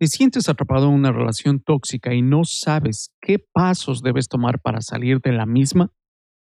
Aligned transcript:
¿Te 0.00 0.06
sientes 0.06 0.48
atrapado 0.48 0.88
en 0.88 0.94
una 0.94 1.12
relación 1.12 1.60
tóxica 1.60 2.14
y 2.14 2.22
no 2.22 2.44
sabes 2.44 3.10
qué 3.20 3.38
pasos 3.38 4.00
debes 4.00 4.28
tomar 4.28 4.58
para 4.58 4.80
salir 4.80 5.20
de 5.20 5.32
la 5.32 5.44
misma? 5.44 5.92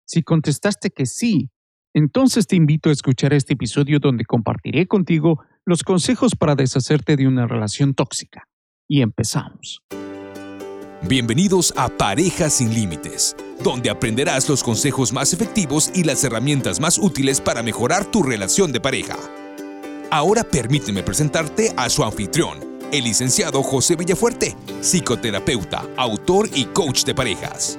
Si 0.04 0.24
contestaste 0.24 0.90
que 0.90 1.06
sí, 1.06 1.50
entonces 1.94 2.48
te 2.48 2.56
invito 2.56 2.88
a 2.88 2.92
escuchar 2.92 3.32
este 3.32 3.52
episodio 3.52 4.00
donde 4.00 4.24
compartiré 4.24 4.88
contigo 4.88 5.38
los 5.64 5.84
consejos 5.84 6.34
para 6.34 6.56
deshacerte 6.56 7.14
de 7.14 7.28
una 7.28 7.46
relación 7.46 7.94
tóxica. 7.94 8.48
Y 8.88 9.02
empezamos. 9.02 9.84
Bienvenidos 11.08 11.72
a 11.76 11.90
Parejas 11.90 12.54
sin 12.54 12.74
Límites, 12.74 13.36
donde 13.62 13.88
aprenderás 13.88 14.48
los 14.48 14.64
consejos 14.64 15.12
más 15.12 15.32
efectivos 15.32 15.92
y 15.94 16.02
las 16.02 16.24
herramientas 16.24 16.80
más 16.80 16.98
útiles 16.98 17.40
para 17.40 17.62
mejorar 17.62 18.04
tu 18.04 18.24
relación 18.24 18.72
de 18.72 18.80
pareja. 18.80 19.16
Ahora 20.10 20.42
permíteme 20.42 21.04
presentarte 21.04 21.72
a 21.76 21.88
su 21.88 22.02
anfitrión 22.02 22.73
el 22.94 23.02
licenciado 23.02 23.60
José 23.64 23.96
Villafuerte, 23.96 24.54
psicoterapeuta, 24.80 25.82
autor 25.96 26.48
y 26.54 26.66
coach 26.66 27.02
de 27.02 27.12
parejas. 27.12 27.76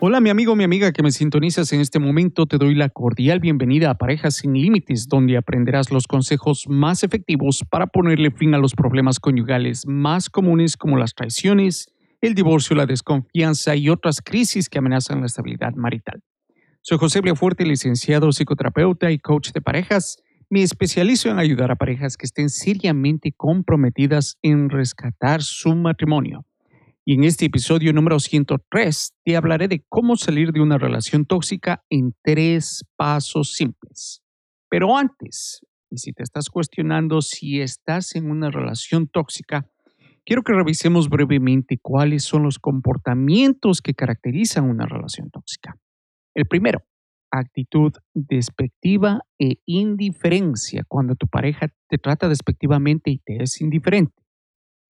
Hola 0.00 0.20
mi 0.20 0.30
amigo, 0.30 0.56
mi 0.56 0.64
amiga 0.64 0.90
que 0.90 1.04
me 1.04 1.12
sintonizas 1.12 1.72
en 1.72 1.80
este 1.80 2.00
momento, 2.00 2.46
te 2.46 2.58
doy 2.58 2.74
la 2.74 2.88
cordial 2.88 3.38
bienvenida 3.38 3.90
a 3.90 3.94
Parejas 3.94 4.34
sin 4.34 4.54
Límites, 4.54 5.06
donde 5.06 5.36
aprenderás 5.36 5.92
los 5.92 6.08
consejos 6.08 6.64
más 6.66 7.04
efectivos 7.04 7.62
para 7.70 7.86
ponerle 7.86 8.32
fin 8.32 8.54
a 8.54 8.58
los 8.58 8.74
problemas 8.74 9.20
conyugales 9.20 9.86
más 9.86 10.28
comunes 10.30 10.76
como 10.76 10.96
las 10.96 11.14
traiciones, 11.14 11.92
el 12.20 12.34
divorcio, 12.34 12.74
la 12.74 12.86
desconfianza 12.86 13.76
y 13.76 13.88
otras 13.88 14.20
crisis 14.20 14.68
que 14.68 14.78
amenazan 14.78 15.20
la 15.20 15.26
estabilidad 15.26 15.74
marital. 15.74 16.24
Soy 16.80 16.98
José 16.98 17.20
Villafuerte, 17.20 17.64
licenciado 17.64 18.32
psicoterapeuta 18.32 19.12
y 19.12 19.20
coach 19.20 19.52
de 19.52 19.60
parejas 19.60 20.18
me 20.52 20.62
especializo 20.62 21.30
en 21.30 21.38
ayudar 21.38 21.70
a 21.70 21.76
parejas 21.76 22.18
que 22.18 22.26
estén 22.26 22.50
seriamente 22.50 23.32
comprometidas 23.32 24.36
en 24.42 24.68
rescatar 24.68 25.40
su 25.40 25.74
matrimonio. 25.74 26.44
Y 27.06 27.14
en 27.14 27.24
este 27.24 27.46
episodio 27.46 27.94
número 27.94 28.20
103 28.20 29.14
te 29.24 29.34
hablaré 29.34 29.66
de 29.66 29.82
cómo 29.88 30.14
salir 30.16 30.52
de 30.52 30.60
una 30.60 30.76
relación 30.76 31.24
tóxica 31.24 31.82
en 31.88 32.14
tres 32.22 32.84
pasos 32.96 33.54
simples. 33.54 34.22
Pero 34.68 34.94
antes, 34.94 35.60
y 35.88 35.96
si 35.96 36.12
te 36.12 36.22
estás 36.22 36.50
cuestionando 36.50 37.22
si 37.22 37.62
estás 37.62 38.14
en 38.14 38.30
una 38.30 38.50
relación 38.50 39.08
tóxica, 39.08 39.70
quiero 40.26 40.42
que 40.42 40.52
revisemos 40.52 41.08
brevemente 41.08 41.78
cuáles 41.80 42.24
son 42.24 42.42
los 42.42 42.58
comportamientos 42.58 43.80
que 43.80 43.94
caracterizan 43.94 44.68
una 44.68 44.84
relación 44.84 45.30
tóxica. 45.30 45.78
El 46.34 46.44
primero, 46.44 46.84
actitud 47.32 47.92
despectiva 48.14 49.22
e 49.38 49.56
indiferencia 49.64 50.84
cuando 50.86 51.14
tu 51.14 51.26
pareja 51.26 51.68
te 51.88 51.98
trata 51.98 52.28
despectivamente 52.28 53.10
y 53.10 53.18
te 53.18 53.42
es 53.42 53.60
indiferente. 53.60 54.22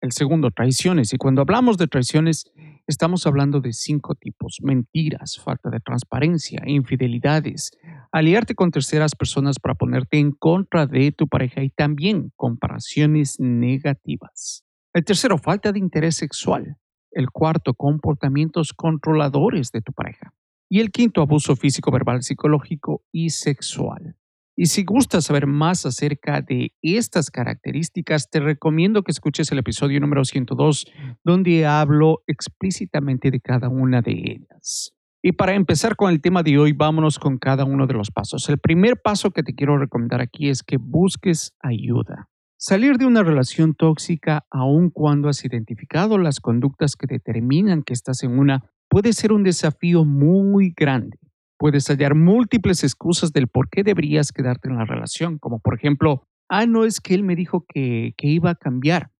El 0.03 0.11
segundo, 0.11 0.51
traiciones. 0.51 1.15
Y 1.15 1.17
cuando 1.17 1.43
hablamos 1.43 1.79
de 1.79 1.87
traiciones, 1.87 2.53
estamos 2.89 3.25
hablando 3.25 3.61
de 3.61 3.73
cinco 3.73 4.17
tipos. 4.17 4.59
Mentiras, 4.61 5.41
falta 5.43 5.70
de 5.70 5.79
transparencia, 5.79 6.61
infidelidades, 6.67 7.70
aliarte 8.11 8.57
con 8.57 8.73
terceras 8.73 9.15
personas 9.15 9.61
para 9.61 9.77
ponerte 9.77 10.19
en 10.19 10.33
contra 10.33 10.87
de 10.87 11.13
tu 11.13 11.29
pareja 11.29 11.63
y 11.63 11.70
también 11.70 12.33
comparaciones 12.35 13.39
negativas. 13.39 14.65
El 14.93 15.05
tercero, 15.05 15.39
falta 15.39 15.70
de 15.70 15.79
interés 15.79 16.17
sexual. 16.17 16.77
El 17.13 17.31
cuarto, 17.31 17.73
comportamientos 17.75 18.73
controladores 18.73 19.70
de 19.70 19.83
tu 19.83 19.93
pareja. 19.93 20.35
Y 20.75 20.81
el 20.81 20.91
quinto, 20.91 21.20
abuso 21.20 21.55
físico, 21.55 21.91
verbal, 21.91 22.23
psicológico 22.23 23.05
y 23.12 23.28
sexual. 23.28 24.17
Y 24.56 24.65
si 24.69 24.84
gustas 24.84 25.27
saber 25.27 25.47
más 25.47 25.84
acerca 25.84 26.41
de 26.41 26.73
estas 26.81 27.31
características, 27.31 28.31
te 28.31 28.41
recomiendo 28.41 29.03
que 29.03 29.12
escuches 29.12 29.53
el 29.53 29.59
episodio 29.59 30.01
número 30.01 30.25
102, 30.25 30.87
donde 31.25 31.67
hablo 31.67 32.23
explícitamente 32.27 33.31
de 33.31 33.41
cada 33.41 33.69
una 33.69 34.01
de 34.01 34.12
ellas. 34.12 34.95
Y 35.20 35.33
para 35.33 35.52
empezar 35.52 35.95
con 35.95 36.11
el 36.11 36.23
tema 36.23 36.42
de 36.42 36.58
hoy, 36.58 36.73
vámonos 36.73 37.19
con 37.19 37.36
cada 37.36 37.67
uno 37.67 37.86
de 37.86 37.92
los 37.92 38.11
pasos. 38.11 38.48
El 38.48 38.57
primer 38.57 38.96
paso 38.96 39.30
que 39.30 39.42
te 39.42 39.55
quiero 39.55 39.77
recomendar 39.77 40.23
aquí 40.23 40.48
es 40.48 40.63
que 40.63 40.79
busques 40.79 41.52
ayuda. 41.61 42.30
Salir 42.57 42.96
de 42.96 43.05
una 43.05 43.23
relación 43.23 43.75
tóxica 43.75 44.46
aun 44.51 44.89
cuando 44.89 45.29
has 45.29 45.45
identificado 45.45 46.17
las 46.17 46.41
conductas 46.41 46.96
que 46.96 47.07
determinan 47.07 47.83
que 47.83 47.92
estás 47.92 48.23
en 48.23 48.39
una 48.39 48.73
puede 48.92 49.14
ser 49.14 49.33
un 49.33 49.42
desafío 49.42 50.05
muy 50.05 50.75
grande. 50.77 51.19
Puedes 51.58 51.86
hallar 51.89 52.14
múltiples 52.14 52.85
excusas 52.85 53.33
del 53.33 53.48
por 53.48 53.70
qué 53.70 53.83
deberías 53.83 54.33
quedarte 54.33 54.69
en 54.69 54.77
la 54.77 54.85
relación, 54.85 55.39
como 55.39 55.61
por 55.61 55.75
ejemplo, 55.75 56.29
ah, 56.51 56.67
no 56.67 56.85
es 56.85 57.01
que 57.01 57.14
él 57.14 57.23
me 57.23 57.35
dijo 57.35 57.64
que, 57.67 58.13
que 58.19 58.29
iba 58.29 58.51
a 58.51 58.55
cambiar. 58.55 59.11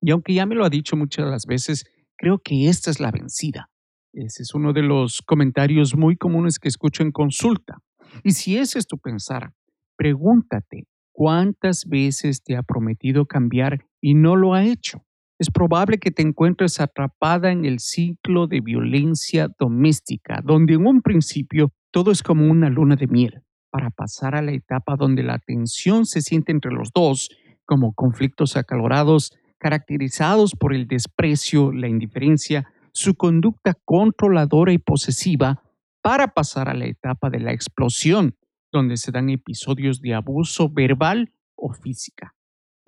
Y 0.00 0.12
aunque 0.12 0.32
ya 0.32 0.46
me 0.46 0.54
lo 0.54 0.64
ha 0.64 0.70
dicho 0.70 0.96
muchas 0.96 1.24
de 1.24 1.30
las 1.32 1.46
veces, 1.46 1.86
creo 2.16 2.38
que 2.38 2.68
esta 2.68 2.88
es 2.88 3.00
la 3.00 3.10
vencida. 3.10 3.68
Ese 4.12 4.44
es 4.44 4.54
uno 4.54 4.72
de 4.72 4.82
los 4.82 5.22
comentarios 5.22 5.96
muy 5.96 6.16
comunes 6.16 6.60
que 6.60 6.68
escucho 6.68 7.02
en 7.02 7.10
consulta. 7.10 7.78
Y 8.22 8.30
si 8.30 8.58
ese 8.58 8.78
es 8.78 8.86
tu 8.86 8.96
pensar, 8.96 9.52
pregúntate 9.96 10.86
cuántas 11.10 11.84
veces 11.84 12.44
te 12.44 12.56
ha 12.56 12.62
prometido 12.62 13.26
cambiar 13.26 13.86
y 14.00 14.14
no 14.14 14.36
lo 14.36 14.54
ha 14.54 14.62
hecho 14.62 15.04
es 15.40 15.50
probable 15.50 15.96
que 15.96 16.10
te 16.10 16.20
encuentres 16.20 16.80
atrapada 16.80 17.50
en 17.50 17.64
el 17.64 17.80
ciclo 17.80 18.46
de 18.46 18.60
violencia 18.60 19.48
doméstica, 19.58 20.42
donde 20.44 20.74
en 20.74 20.86
un 20.86 21.00
principio 21.00 21.72
todo 21.90 22.10
es 22.10 22.22
como 22.22 22.44
una 22.44 22.68
luna 22.68 22.94
de 22.94 23.06
miel, 23.06 23.42
para 23.70 23.88
pasar 23.88 24.34
a 24.34 24.42
la 24.42 24.52
etapa 24.52 24.96
donde 24.96 25.22
la 25.22 25.38
tensión 25.38 26.04
se 26.04 26.20
siente 26.20 26.52
entre 26.52 26.70
los 26.70 26.90
dos, 26.92 27.30
como 27.64 27.94
conflictos 27.94 28.58
acalorados, 28.58 29.32
caracterizados 29.56 30.54
por 30.54 30.74
el 30.74 30.86
desprecio, 30.86 31.72
la 31.72 31.88
indiferencia, 31.88 32.70
su 32.92 33.14
conducta 33.14 33.72
controladora 33.86 34.74
y 34.74 34.78
posesiva, 34.78 35.62
para 36.02 36.34
pasar 36.34 36.68
a 36.68 36.74
la 36.74 36.84
etapa 36.84 37.30
de 37.30 37.40
la 37.40 37.54
explosión, 37.54 38.36
donde 38.70 38.98
se 38.98 39.10
dan 39.10 39.30
episodios 39.30 40.02
de 40.02 40.12
abuso 40.12 40.68
verbal 40.68 41.32
o 41.56 41.72
física. 41.72 42.34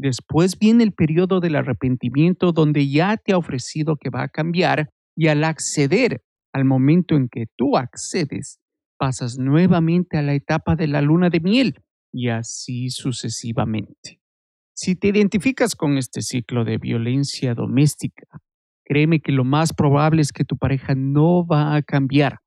Después 0.03 0.59
viene 0.59 0.83
el 0.83 0.91
periodo 0.91 1.39
del 1.39 1.55
arrepentimiento 1.55 2.51
donde 2.51 2.89
ya 2.89 3.17
te 3.17 3.35
ha 3.35 3.39
ofrecido 3.39 3.95
que 3.95 4.11
va 4.11 4.25
a 4.25 4.29
cambiar 4.29 4.91
y 5.15 5.29
al 5.29 5.45
acceder, 5.45 6.25
al 6.53 6.65
momento 6.65 7.15
en 7.15 7.29
que 7.29 7.45
tú 7.57 7.77
accedes, 7.77 8.59
pasas 8.99 9.39
nuevamente 9.39 10.19
a 10.19 10.23
la 10.23 10.35
etapa 10.35 10.75
de 10.75 10.89
la 10.89 11.03
luna 11.03 11.31
de 11.31 11.39
miel 11.39 11.85
y 12.13 12.31
así 12.31 12.91
sucesivamente. 12.91 14.21
Si 14.75 14.97
te 14.97 15.07
identificas 15.07 15.77
con 15.77 15.97
este 15.97 16.21
ciclo 16.21 16.65
de 16.65 16.79
violencia 16.79 17.55
doméstica, 17.55 18.27
créeme 18.85 19.21
que 19.21 19.31
lo 19.31 19.45
más 19.45 19.73
probable 19.73 20.23
es 20.23 20.33
que 20.33 20.45
tu 20.45 20.57
pareja 20.57 20.97
no 20.97 21.47
va 21.47 21.77
a 21.77 21.83
cambiar. 21.83 22.41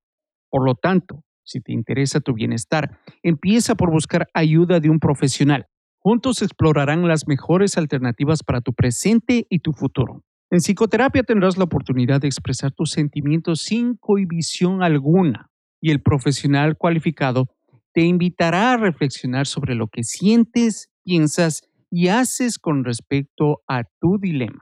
Por 0.50 0.66
lo 0.66 0.76
tanto, 0.76 1.24
si 1.46 1.62
te 1.62 1.72
interesa 1.72 2.20
tu 2.20 2.34
bienestar, 2.34 3.00
empieza 3.24 3.76
por 3.76 3.92
buscar 3.92 4.28
ayuda 4.34 4.82
de 4.82 4.90
un 4.90 5.00
profesional. 5.00 5.68
Juntos 6.06 6.44
explorarán 6.44 7.08
las 7.08 7.28
mejores 7.28 7.80
alternativas 7.80 8.44
para 8.44 8.62
tu 8.62 8.74
presente 8.74 9.48
y 9.50 9.58
tu 9.58 9.74
futuro. 9.74 10.24
En 10.52 10.60
psicoterapia 10.60 11.24
tendrás 11.24 11.58
la 11.58 11.64
oportunidad 11.64 12.22
de 12.22 12.28
expresar 12.28 12.72
tus 12.72 12.92
sentimientos 12.92 13.62
sin 13.62 13.96
cohibición 13.96 14.84
alguna 14.84 15.50
y 15.82 15.90
el 15.90 16.04
profesional 16.04 16.78
cualificado 16.78 17.48
te 17.92 18.02
invitará 18.02 18.74
a 18.74 18.78
reflexionar 18.78 19.48
sobre 19.48 19.74
lo 19.74 19.88
que 19.88 20.04
sientes, 20.04 20.92
piensas 21.04 21.64
y 21.90 22.10
haces 22.10 22.60
con 22.60 22.84
respecto 22.84 23.64
a 23.68 23.86
tu 24.00 24.20
dilema. 24.20 24.62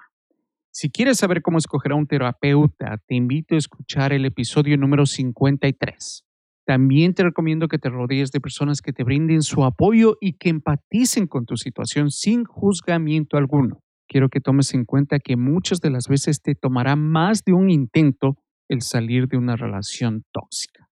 Si 0.72 0.90
quieres 0.92 1.18
saber 1.18 1.42
cómo 1.42 1.58
escoger 1.58 1.92
a 1.92 1.96
un 1.96 2.08
terapeuta, 2.08 3.02
te 3.06 3.16
invito 3.16 3.56
a 3.56 3.58
escuchar 3.58 4.14
el 4.14 4.24
episodio 4.24 4.78
número 4.78 5.06
53. 5.06 6.24
También 6.66 7.14
te 7.14 7.24
recomiendo 7.24 7.68
que 7.68 7.78
te 7.78 7.90
rodees 7.90 8.32
de 8.32 8.40
personas 8.40 8.82
que 8.82 8.94
te 8.94 9.04
brinden 9.04 9.42
su 9.42 9.66
apoyo 9.66 10.18
y 10.22 10.34
que 10.34 10.50
empaticen 10.50 11.28
con 11.28 11.46
tu 11.46 11.58
situación 11.58 12.10
sin 12.10 12.46
juzgamiento 12.46 13.38
alguno. 13.38 13.80
Quiero 14.08 14.30
que 14.30 14.40
tomes 14.40 14.74
en 14.74 14.86
cuenta 14.86 15.20
que 15.20 15.36
muchas 15.36 15.82
de 15.82 15.90
las 15.90 16.08
veces 16.08 16.42
te 16.42 16.56
tomará 16.56 16.96
más 16.96 17.44
de 17.44 17.54
un 17.54 17.70
intento 17.70 18.38
el 18.70 18.82
salir 18.82 19.28
de 19.28 19.38
una 19.38 19.56
relación 19.56 20.24
tóxica. 20.32 20.88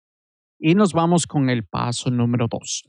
Y 0.60 0.76
nos 0.76 0.94
vamos 0.94 1.26
con 1.26 1.50
el 1.50 1.66
paso 1.66 2.12
número 2.12 2.48
dos. 2.50 2.84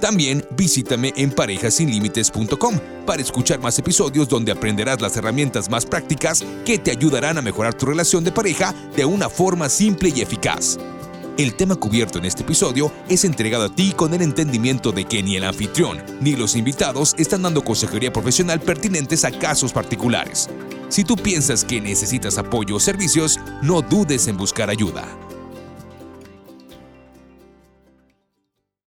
También 0.00 0.44
visítame 0.56 1.12
en 1.16 1.30
parejasinlimites.com 1.30 2.80
para 3.06 3.22
escuchar 3.22 3.60
más 3.60 3.78
episodios 3.78 4.28
donde 4.28 4.50
aprenderás 4.50 5.00
las 5.00 5.16
herramientas 5.16 5.70
más 5.70 5.86
prácticas 5.86 6.44
que 6.64 6.78
te 6.78 6.90
ayudarán 6.90 7.38
a 7.38 7.42
mejorar 7.42 7.74
tu 7.74 7.86
relación 7.86 8.24
de 8.24 8.32
pareja 8.32 8.74
de 8.96 9.04
una 9.04 9.28
forma 9.28 9.68
simple 9.68 10.12
y 10.14 10.20
eficaz. 10.20 10.76
El 11.38 11.54
tema 11.54 11.76
cubierto 11.76 12.18
en 12.18 12.24
este 12.24 12.42
episodio 12.42 12.92
es 13.08 13.24
entregado 13.24 13.66
a 13.66 13.74
ti 13.74 13.92
con 13.96 14.12
el 14.12 14.22
entendimiento 14.22 14.90
de 14.90 15.04
que 15.04 15.22
ni 15.22 15.36
el 15.36 15.44
anfitrión 15.44 16.02
ni 16.20 16.34
los 16.34 16.56
invitados 16.56 17.14
están 17.16 17.42
dando 17.42 17.62
consejería 17.62 18.12
profesional 18.12 18.60
pertinentes 18.60 19.24
a 19.24 19.30
casos 19.30 19.72
particulares. 19.72 20.50
Si 20.88 21.04
tú 21.04 21.16
piensas 21.16 21.64
que 21.64 21.80
necesitas 21.80 22.36
apoyo 22.38 22.76
o 22.76 22.80
servicios, 22.80 23.38
no 23.62 23.80
dudes 23.80 24.26
en 24.26 24.36
buscar 24.36 24.68
ayuda. 24.68 25.06